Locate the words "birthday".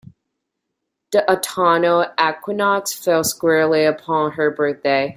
4.49-5.09